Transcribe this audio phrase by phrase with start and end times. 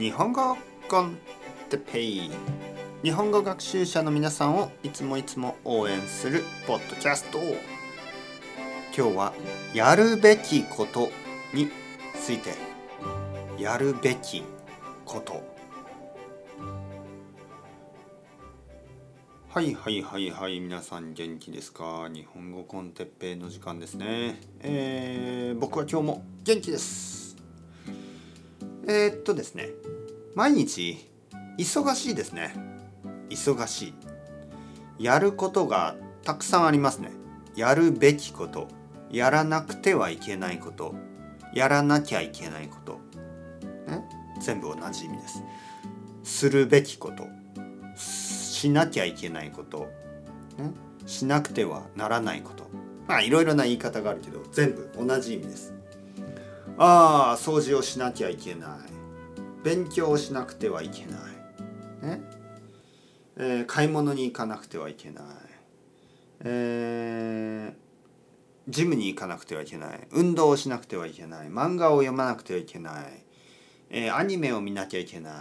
[0.00, 0.56] 日本語
[0.88, 1.18] コン
[1.68, 2.30] テペイ。
[3.02, 7.38] 日本語学習者の皆さんをいつもいつも応援するポッドキャスト。
[8.96, 9.34] 今日は
[9.74, 11.10] やるべきこと
[11.52, 11.68] に
[12.18, 12.54] ついて。
[13.58, 14.42] やるべき
[15.04, 15.42] こと。
[19.50, 22.08] はいはいはいはい皆さん元気ですか？
[22.10, 24.40] 日本語コンテッペイの時間ですね。
[24.60, 27.19] えー、僕は今日も元気です。
[28.86, 29.70] えー、っとですね。
[30.34, 31.08] 毎日
[31.58, 32.54] 忙しいですね。
[33.28, 33.94] 忙し
[34.98, 35.04] い。
[35.04, 37.10] やることがたくさんありますね。
[37.56, 38.68] やるべきこと。
[39.10, 40.94] やらなくてはいけないこと。
[41.52, 43.00] やらなきゃいけないこと、
[43.90, 44.04] ね、
[44.40, 45.42] 全部同じ意味です。
[46.22, 47.26] するべきこと。
[47.96, 49.90] しなきゃいけないこと、
[50.58, 50.72] ね、
[51.06, 52.68] しなくてはならないこと。
[53.08, 55.74] まあいろいろな言い方があるけど全部同じ意味です。
[56.78, 58.68] ああ掃除をしなきゃいけない。
[59.62, 61.18] 勉強をしなくてはいけな
[62.02, 62.06] い。
[62.06, 62.40] ね？
[63.36, 65.24] えー、買い物に行かなくてはいけない、
[66.40, 70.08] えー、ジムに行かなくてはいけない。
[70.10, 71.48] 運動をしなくてはいけない。
[71.48, 73.24] 漫画を読まなくてはいけない、
[73.88, 75.34] えー、アニメを見なきゃいけない。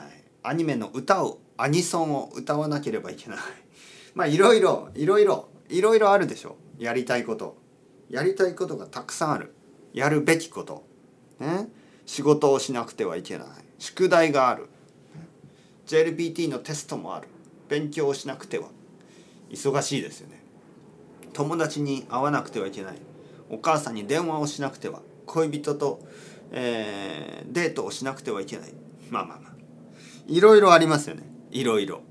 [0.44, 3.40] アニメの歌をアニソンを歌わなければいけない。
[4.16, 6.56] まあいろいろいろいろいろいろあるでしょ。
[6.78, 7.58] やりたいこと。
[8.10, 9.54] やりたいことがたくさんある。
[9.94, 10.89] やるべきこと。
[11.40, 11.70] ね。
[12.06, 13.48] 仕事をしなくてはいけない。
[13.78, 14.68] 宿題がある。
[15.88, 17.28] JLPT のテストもある。
[17.68, 18.70] 勉強をしなくては。
[19.50, 20.42] 忙しいですよね。
[21.34, 22.96] 友達に会わなくてはいけない。
[23.50, 25.02] お母さんに電話をしなくては。
[25.26, 26.00] 恋人と、
[26.52, 28.74] えー、デートをしなくてはいけない。
[29.10, 29.54] まあまあまあ。
[30.28, 31.24] いろいろありますよね。
[31.52, 32.02] いろいろ。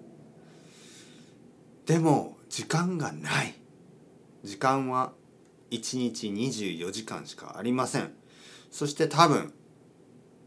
[1.87, 3.55] でも時間がない。
[4.45, 5.13] 時間は
[5.71, 8.13] 1日24時間しかありません。
[8.71, 9.53] そして多分、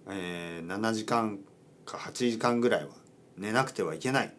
[0.09, 1.39] えー、7時間
[1.85, 2.89] か8時間ぐらいは
[3.37, 4.33] 寝なくてはいけない。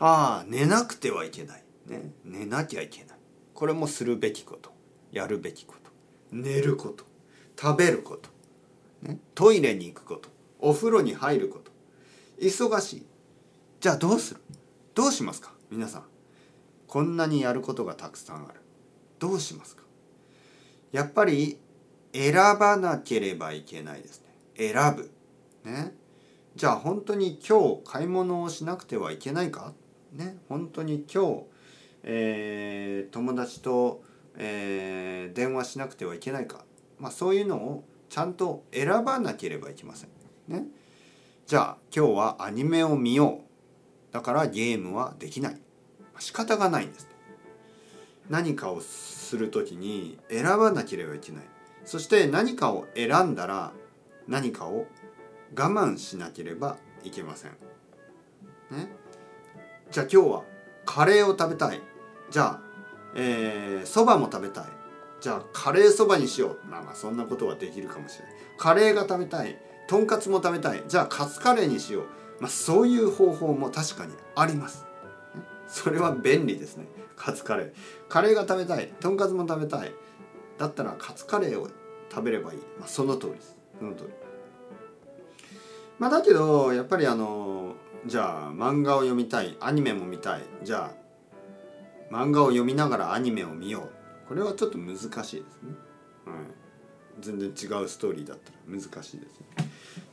[0.00, 0.44] ああ。
[0.48, 3.18] 寝なくてはいけない、ね、寝なきゃいけない。
[3.54, 4.72] これもするべきこと。
[5.10, 5.90] やるべきこと。
[6.30, 7.04] 寝ること。
[7.60, 8.28] 食べること、
[9.02, 10.28] ね、トイレに行くこと。
[10.60, 11.72] お風呂に入ること。
[12.40, 13.06] 忙しい。
[13.80, 14.40] じゃあどうする？
[14.94, 15.52] どうしますか？
[15.70, 16.04] 皆さん。
[16.86, 18.60] こんなにやることがたくさんある。
[19.18, 19.82] どうしますか？
[20.92, 21.58] やっぱり
[22.12, 24.26] 選ばなければいけないですね。
[24.56, 25.10] 選ぶ。
[25.64, 25.94] ね。
[26.56, 29.72] じゃあ本当に今日買い物をしなくてはいけないか？
[30.12, 30.38] ね。
[30.48, 31.42] 本当に今日、
[32.02, 34.02] えー、友達と、
[34.36, 36.64] えー、電話しなくてはいけないか？
[36.98, 40.10] まあそういうのをちゃんと選ばなければいけません。
[40.48, 40.64] ね。
[41.46, 43.42] じゃあ今日はアニメを見よ
[44.10, 44.12] う。
[44.12, 45.60] だからゲームはできない。
[46.18, 47.06] 仕方がないんです
[48.28, 51.44] 何かをする時に選ばなければいけない。
[51.88, 53.72] そして何かを選んだら
[54.26, 54.84] 何かを
[55.56, 57.52] 我慢しなければいけません。
[58.70, 58.90] ね。
[59.90, 60.42] じゃあ今日は
[60.84, 61.80] カレーを食べたい。
[62.30, 62.60] じゃあ
[63.14, 64.64] えー、そばも食べたい。
[65.22, 66.68] じゃあカレーそばにしよう。
[66.68, 68.34] まあまあそんなことはできるかもしれない。
[68.58, 69.58] カレーが食べたい。
[69.86, 70.82] とんかつも食べたい。
[70.88, 72.04] じゃあカツカレーにしよう。
[72.38, 74.84] まあ、そういう方法も確かにあります。
[75.66, 76.84] それは便利ですね。
[77.16, 77.72] カツカレー。
[78.10, 78.92] カレーが食べたい。
[79.00, 79.94] とんかつも食べたい。
[80.58, 81.68] だったらカツカレーを
[82.10, 83.56] 食べればいい、まあ、その通りです。
[83.78, 84.10] その通り。
[85.98, 87.74] まあだけどやっぱりあの
[88.06, 90.42] じゃあ漫画を読みたいアニメも見たい。
[90.62, 94.28] じゃあ漫画を読みながらアニメを見よう。
[94.28, 95.40] これはちょっと難しいですね、
[96.26, 96.36] はい、
[97.20, 99.68] 全然違うストーリーだったら難しいですね。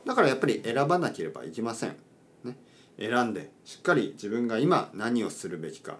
[0.06, 1.96] だからやっぱり選ばなければいけません。
[2.44, 2.56] ね。
[2.98, 5.98] 選んでしっかり自分が今何をするべきか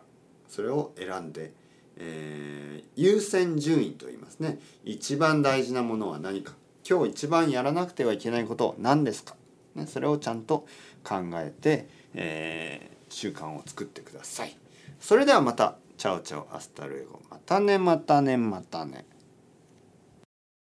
[0.48, 1.52] それを選んで、
[1.96, 4.58] えー、優先順位と言いますね。
[4.84, 6.54] 一番大事なものは何か。
[6.88, 9.34] 今日一番やらなくてはいけないこと何ですか、
[9.74, 10.66] ね、それをちゃんと
[11.02, 14.56] 考えて、えー、習慣を作ってください。
[15.00, 15.76] それではまた。
[15.96, 17.20] Ciao ciao。Hasta luego。
[17.30, 19.06] またねまたねまたね。